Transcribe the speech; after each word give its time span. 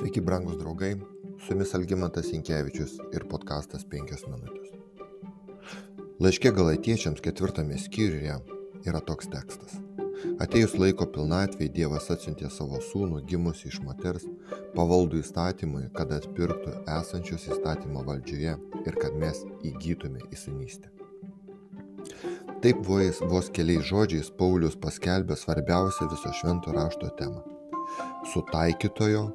Sveiki, 0.00 0.20
brangus 0.20 0.56
draugai, 0.56 0.94
su 1.38 1.52
jumis 1.52 1.74
Algymantas 1.76 2.30
Inkevičius 2.32 2.94
ir 3.12 3.26
podkastas 3.28 3.82
5 3.84 4.22
minutės. 4.32 4.70
Laiškė 6.24 6.54
galaitiečiams 6.56 7.20
ketvirtame 7.20 7.76
skyriuje 7.76 8.38
yra 8.88 9.02
toks 9.04 9.28
tekstas. 9.28 9.74
Atėjus 10.40 10.78
laiko 10.80 11.04
pilnatvėj 11.04 11.68
Dievas 11.74 12.08
atsiuntė 12.14 12.48
savo 12.54 12.80
sūnų 12.86 13.20
gimusi 13.28 13.68
iš 13.68 13.76
moters, 13.84 14.24
pavaldų 14.72 15.20
įstatymui, 15.20 15.82
kad 15.92 16.16
atpirktų 16.16 16.78
esančius 16.94 17.44
įstatymo 17.50 18.06
valdžioje 18.08 18.56
ir 18.86 18.98
kad 19.04 19.20
mes 19.20 19.44
įgytume 19.68 20.24
įsinystę. 20.32 20.88
Taip 22.64 22.80
vos, 22.88 23.20
vos 23.34 23.52
keliais 23.52 23.84
žodžiais 23.92 24.32
Paulius 24.40 24.80
paskelbė 24.80 25.36
svarbiausią 25.36 26.08
viso 26.08 26.32
švento 26.40 26.72
rašto 26.72 27.12
temą- 27.20 27.44
sutaikytojo 28.32 29.28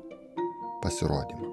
pasirodymą. 0.85 1.52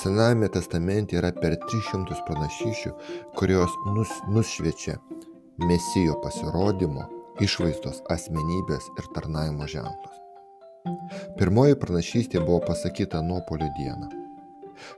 Senajame 0.00 0.48
testamente 0.48 1.18
yra 1.20 1.30
per 1.36 1.58
300 1.68 2.22
pranašyšių, 2.26 2.92
kurios 3.36 3.74
nus, 3.92 4.12
nušviečia 4.32 4.96
mesijo 5.68 6.14
pasirodymo, 6.22 7.04
išvaizdos 7.44 8.00
asmenybės 8.14 8.88
ir 8.98 9.10
tarnaimo 9.16 9.68
ženklus. 9.70 10.16
Pirmoji 11.38 11.76
pranašystė 11.82 12.40
buvo 12.46 12.62
pasakyta 12.70 13.20
nuopolio 13.26 13.68
dieną. 13.78 14.08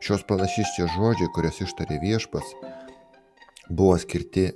Šios 0.04 0.22
pranašystės 0.28 0.92
žodžiai, 0.94 1.32
kurios 1.34 1.60
ištarė 1.64 1.98
viešpas, 2.04 2.54
buvo 3.70 3.96
skirti 3.98 4.50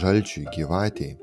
žalčiui 0.00 0.46
gyvatėjai, 0.56 1.18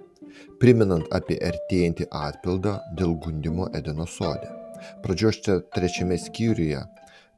priminant 0.61 1.07
apie 1.15 1.39
artėjantį 1.49 2.11
atpildą 2.11 2.77
dėl 2.99 3.15
gundimo 3.23 3.71
Edeno 3.73 4.07
sode. 4.19 4.58
Pradžios 5.03 5.41
čia 5.45 5.59
trečiame 5.75 6.17
skyriuje 6.21 6.81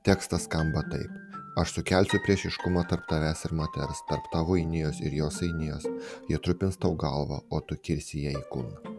tekstas 0.07 0.47
skamba 0.49 0.81
taip. 0.91 1.11
Aš 1.59 1.73
sukelsiu 1.75 2.21
priešiškumą 2.23 2.85
tarp 2.89 3.03
tavęs 3.09 3.43
ir 3.47 3.53
moters, 3.59 3.99
tarp 4.09 4.29
tavo 4.31 4.55
įnijos 4.55 5.01
ir 5.03 5.17
jos 5.17 5.41
įnijos, 5.43 5.83
jie 6.31 6.39
trupins 6.39 6.79
tau 6.79 6.95
galvą, 6.95 7.41
o 7.51 7.59
tu 7.59 7.75
kirsi 7.75 8.23
ją 8.23 8.37
į 8.39 8.43
kūną. 8.53 8.95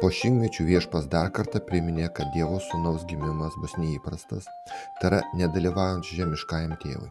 Po 0.00 0.10
šimtmečių 0.14 0.66
viešpas 0.66 1.06
dar 1.10 1.30
kartą 1.34 1.62
priminė, 1.70 2.10
kad 2.14 2.28
Dievo 2.34 2.58
sūnaus 2.66 3.06
gimimas 3.10 3.54
bus 3.62 3.78
neįprastas, 3.78 4.50
tai 4.98 5.10
yra 5.12 5.22
nedalyvaujant 5.38 6.10
žemiškajam 6.10 6.76
tėvui. 6.82 7.08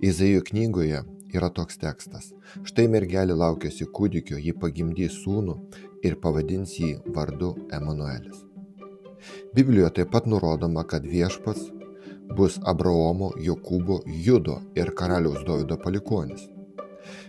Izaijo 0.00 0.42
knygoje 0.48 1.04
yra 1.36 1.52
toks 1.52 1.80
tekstas. 1.80 2.32
Štai 2.64 2.88
mergelė 2.88 3.36
laukėsi 3.36 3.88
kūdikio, 3.92 4.40
ji 4.40 4.56
pagimdys 4.56 5.22
sūnų 5.22 5.60
ir 6.08 6.20
pavadins 6.24 6.76
jį 6.80 6.94
vardu 7.16 7.54
Emanuelis. 7.72 8.47
Biblijoje 9.54 9.90
taip 10.00 10.12
pat 10.12 10.26
nurodoma, 10.26 10.84
kad 10.84 11.06
viešpats 11.06 11.70
bus 12.36 12.58
Abraomo, 12.64 13.32
Jokūbo, 13.40 14.02
Judo 14.06 14.60
ir 14.76 14.92
karaliaus 14.94 15.44
Dovido 15.46 15.78
palikonis. 15.80 16.48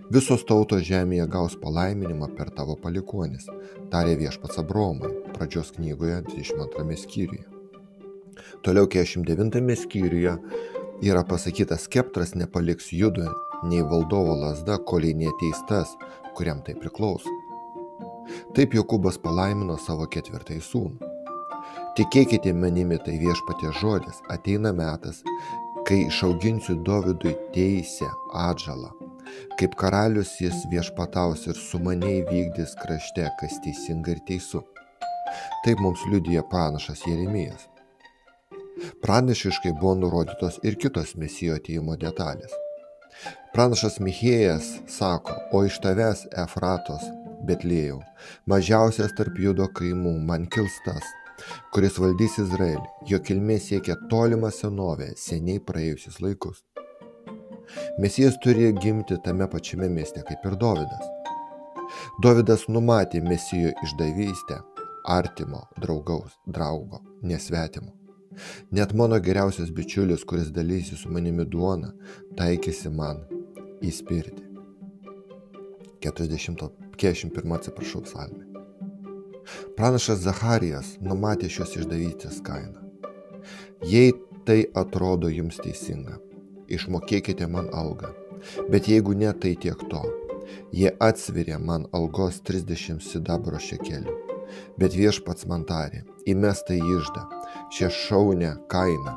Visos 0.10 0.42
tautos 0.50 0.82
žemėje 0.88 1.28
gaus 1.30 1.56
palaiminimą 1.62 2.32
per 2.38 2.50
tavo 2.58 2.76
palikonis, 2.82 3.46
tarė 3.94 4.16
viešpats 4.20 4.58
Abraomui, 4.62 5.12
pradžios 5.36 5.72
knygoje 5.76 6.24
22 6.32 6.98
skyriuje. 6.98 7.46
Toliau 8.66 8.88
49 8.90 9.78
skyriuje 9.84 10.34
yra 11.06 11.24
pasakyta 11.24 11.78
skeptras 11.78 12.34
nepaliks 12.36 12.90
judui 12.92 13.30
nei 13.70 13.84
valdovo 13.84 14.36
lasda, 14.40 14.80
koliai 14.80 15.14
neteis 15.14 15.62
tas, 15.70 15.94
kuriam 16.36 16.64
tai 16.66 16.76
priklauso. 16.80 17.30
Taip 18.58 18.76
Jokūbas 18.78 19.22
palaimino 19.22 19.78
savo 19.82 20.10
ketvirtąjį 20.10 20.66
sūnų. 20.66 21.09
Tikėkite 22.00 22.54
manimi 22.56 22.96
tai 23.04 23.18
viešpatie 23.20 23.74
žodis, 23.76 24.22
ateina 24.32 24.70
metas, 24.72 25.18
kai 25.84 26.06
išauginsiu 26.06 26.78
Dovydui 26.88 27.34
teisę 27.52 28.08
atžalą. 28.40 28.94
Kaip 29.60 29.76
karalius 29.82 30.32
jis 30.40 30.62
viešpataus 30.72 31.44
ir 31.52 31.60
su 31.60 31.82
maniai 31.84 32.22
vykdys 32.30 32.78
krašte, 32.80 33.28
kas 33.42 33.60
teisinga 33.66 34.16
ir 34.16 34.24
teisu. 34.32 34.64
Taip 35.66 35.84
mums 35.84 36.08
liudija 36.08 36.46
pranašas 36.48 37.04
Jeremijas. 37.04 37.68
Pranašiškai 39.04 39.76
buvo 39.82 39.98
nurodytos 40.00 40.64
ir 40.64 40.80
kitos 40.80 41.18
mesijo 41.20 41.60
atėjimo 41.60 42.00
detalės. 42.00 42.56
Pranašas 43.52 44.00
Michėjas 44.00 44.78
sako, 44.88 45.36
o 45.52 45.66
iš 45.68 45.84
tavęs 45.84 46.30
Efratos, 46.48 47.04
Betlėjau, 47.44 48.00
mažiausias 48.48 49.12
tarp 49.20 49.36
judo 49.44 49.68
kaimų, 49.76 50.16
man 50.24 50.48
kils 50.48 50.80
tas, 50.88 51.04
kuris 51.74 52.00
valdys 52.02 52.40
Izraelį, 52.44 52.88
jo 53.12 53.20
kilmė 53.26 53.60
siekia 53.64 53.98
tolimą 54.12 54.52
senovę, 54.56 55.14
seniai 55.18 55.62
praėjusius 55.64 56.20
laikus. 56.24 56.64
Mesijas 58.02 58.40
turi 58.44 58.72
gimti 58.74 59.18
tame 59.24 59.48
pačiame 59.48 59.90
mieste 59.94 60.24
kaip 60.28 60.46
ir 60.46 60.58
Dovydas. 60.64 61.06
Dovydas 62.24 62.66
numatė 62.70 63.22
mesijo 63.26 63.72
išdavystę, 63.86 64.60
artimo, 65.10 65.64
draugaus, 65.82 66.36
draugo, 66.48 67.02
nesvetimo. 67.22 67.94
Net 68.72 68.94
mano 68.94 69.20
geriausias 69.20 69.72
bičiulis, 69.76 70.24
kuris 70.26 70.52
dalysi 70.56 70.98
su 70.98 71.12
manimi 71.12 71.46
duona, 71.46 71.92
taikėsi 72.40 72.92
man 72.94 73.24
įspirti. 73.86 74.46
40, 76.06 76.70
41 76.96 77.58
atsiprašau 77.58 78.06
psalmė. 78.06 78.49
Pranašas 79.78 80.24
Zacharijas 80.26 80.96
numatė 81.02 81.50
šios 81.52 81.76
išdavystės 81.80 82.42
kainą. 82.46 82.86
Jei 83.88 84.14
tai 84.46 84.64
atrodo 84.76 85.30
jums 85.32 85.60
teisinga, 85.64 86.18
išmokėkite 86.68 87.48
man 87.48 87.70
algą, 87.74 88.10
bet 88.72 88.90
jeigu 88.92 89.16
ne, 89.18 89.32
tai 89.34 89.56
tiek 89.56 89.80
to. 89.92 90.04
Jie 90.74 90.90
atsvirė 91.06 91.60
man 91.62 91.86
algos 91.94 92.42
30 92.50 93.04
sidabro 93.06 93.60
šekelių, 93.62 94.16
bet 94.82 94.98
viešpats 94.98 95.46
man 95.50 95.66
tarė, 95.70 96.04
įmesta 96.30 96.74
į 96.74 96.82
išdą, 96.98 97.26
šią 97.78 97.90
šaunę 98.02 98.56
kainą, 98.74 99.16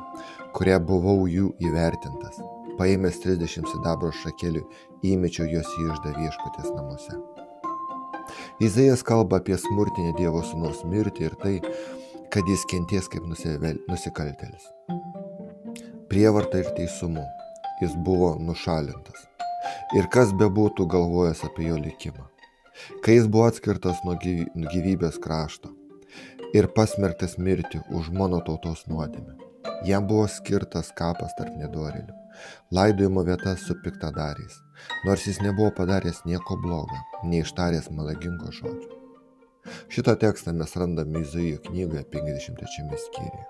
kurią 0.57 0.79
buvau 0.89 1.23
jų 1.29 1.53
įvertintas. 1.65 2.41
Paėmęs 2.77 3.19
30 3.25 3.69
sidabro 3.69 4.13
šakelių, 4.23 4.63
įmečiau 5.05 5.49
juos 5.49 5.73
į 5.79 5.89
išdą 5.91 6.13
viešpatės 6.19 6.69
namuose. 6.73 7.17
Izaijas 8.63 9.03
kalba 9.07 9.41
apie 9.41 9.57
smurtinę 9.59 10.13
Dievo 10.17 10.41
sūnaus 10.45 10.83
mirtį 10.89 11.27
ir 11.27 11.37
tai, 11.43 11.53
kad 12.33 12.49
jis 12.49 12.65
kenties 12.69 13.09
kaip 13.11 13.25
nusikaltelis. 13.27 14.65
Prievarta 16.09 16.61
ir 16.61 16.73
teisumu 16.77 17.25
jis 17.81 17.95
buvo 18.05 18.33
nušalintas. 18.39 19.27
Ir 19.97 20.09
kas 20.13 20.33
bebūtų 20.37 20.87
galvojęs 20.89 21.43
apie 21.47 21.69
jo 21.69 21.77
likimą. 21.79 22.27
Kai 23.05 23.19
jis 23.19 23.29
buvo 23.29 23.47
atskirtas 23.51 24.01
nuo 24.05 24.17
gyvybės 24.17 25.19
krašto, 25.21 25.69
ir 26.53 26.67
pasmerktas 26.75 27.37
mirti 27.37 27.81
už 27.89 28.11
mano 28.13 28.41
tautos 28.45 28.85
nuodėmę. 28.89 29.52
Jam 29.85 30.07
buvo 30.07 30.27
skirtas 30.31 30.91
kapas 30.95 31.33
tarp 31.37 31.55
nedorelių, 31.59 32.15
laidojimo 32.77 33.23
vieta 33.27 33.55
su 33.59 33.75
piktadariais, 33.83 34.59
nors 35.07 35.25
jis 35.27 35.41
nebuvo 35.43 35.71
padaręs 35.79 36.23
nieko 36.29 36.57
blogo, 36.63 36.99
neištaręs 37.27 37.89
malagingo 37.91 38.51
žodžio. 38.59 38.99
Šitą 39.93 40.15
tekstą 40.19 40.53
mes 40.59 40.75
randame 40.75 41.23
Izaijo 41.23 41.59
knygoje 41.67 42.03
53 42.15 43.01
skyriuje. 43.05 43.45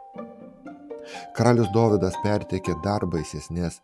Karalius 1.35 1.69
Dovydas 1.75 2.15
perteikė 2.23 2.77
dar 2.85 3.05
baisesnės 3.13 3.81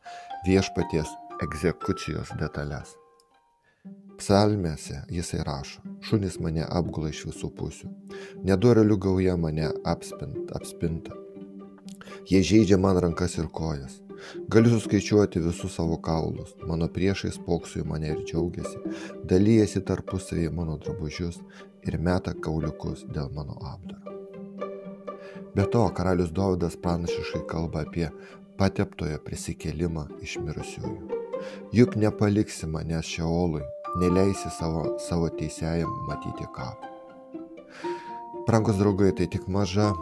viešpaties 0.47 1.11
egzekucijos 1.44 2.33
detalės. 2.39 2.95
Psalmėse 4.19 5.03
jisai 5.16 5.45
rašo, 5.47 5.79
šunys 6.03 6.39
mane 6.44 6.66
apgula 6.67 7.11
iš 7.13 7.23
visų 7.29 7.53
pusių, 7.56 7.91
nedorelių 8.50 9.00
gauja 9.07 9.38
mane 9.39 9.71
apspint, 9.94 10.51
apspinta. 10.59 11.19
Jie 12.27 12.44
žaidžia 12.44 12.77
man 12.77 13.00
rankas 13.00 13.38
ir 13.39 13.48
kojas. 13.54 14.01
Galiu 14.51 14.74
suskaičiuoti 14.74 15.39
visus 15.39 15.75
savo 15.75 15.98
kaulus, 16.04 16.51
mano 16.68 16.89
priešai 16.92 17.31
spoksu 17.31 17.80
į 17.83 17.86
mane 17.88 18.10
ir 18.12 18.24
džiaugiasi, 18.27 18.81
dalyjasi 19.31 19.81
tarpusavį 19.88 20.50
mano 20.56 20.75
drabužius 20.83 21.39
ir 21.88 22.00
meta 22.04 22.33
kauliukus 22.36 23.06
dėl 23.16 23.31
mano 23.36 23.56
apdaro. 23.63 24.18
Be 25.56 25.66
to, 25.71 25.86
karalius 25.95 26.33
Dovydas 26.36 26.75
pranašiškai 26.83 27.45
kalba 27.50 27.86
apie 27.88 28.10
pateptojo 28.60 29.18
prisikėlimą 29.24 30.06
iš 30.25 30.38
mirusiųjų. 30.44 31.19
Juk 31.74 31.95
nepaliksi 31.95 32.68
manęs 32.68 33.07
šiaolui, 33.07 33.63
neleisi 34.01 34.51
savo, 34.60 34.98
savo 35.00 35.31
teisėjam 35.39 35.89
matyti 36.10 36.48
kapą. 36.56 36.92
Brangus 38.45 38.80
draugai, 38.81 39.12
tai 39.16 39.30
tik 39.31 39.48
maža 39.48 39.94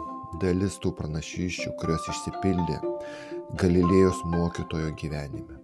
dalis 0.42 0.76
tų 0.82 0.92
pranašyščių, 0.98 1.72
kurios 1.80 2.08
išsipildė 2.12 2.78
Galilėjos 3.60 4.20
mokytojo 4.28 4.92
gyvenime. 5.00 5.56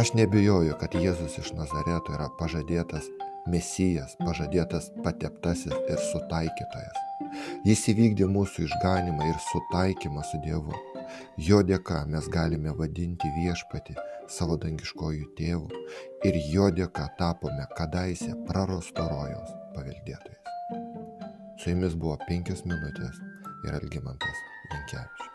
Aš 0.00 0.12
nebijoju, 0.14 0.76
kad 0.80 0.94
Jėzus 0.94 1.38
iš 1.40 1.54
Nazareto 1.56 2.12
yra 2.14 2.28
pažadėtas 2.38 3.08
Mesijas, 3.50 4.12
pažadėtas 4.20 4.90
pateptasis 5.04 5.72
ir 5.72 6.02
sutaikytojas. 6.12 7.00
Jis 7.66 7.82
įvykdė 7.92 8.28
mūsų 8.30 8.66
išganimą 8.68 9.26
ir 9.32 9.40
sutaikymą 9.48 10.22
su 10.28 10.40
Dievu. 10.44 10.76
Jo 11.48 11.62
dėka 11.66 12.04
mes 12.12 12.28
galime 12.30 12.74
vadinti 12.76 13.30
viešpati 13.38 13.96
savo 14.30 14.56
dangiškojų 14.62 15.26
tėvų 15.38 15.82
ir 16.28 16.38
jo 16.52 16.68
dėka 16.76 17.08
tapome 17.18 17.66
kadaise 17.78 18.30
prarosto 18.46 19.08
rojaus 19.10 19.50
paveldėtojais. 19.74 20.40
Su 21.60 21.74
jumis 21.74 21.96
buvo 21.98 22.16
penkios 22.28 22.62
minutės 22.68 23.18
ir 23.64 23.74
Algymantas 23.74 24.36
Linkevičius. 24.70 25.29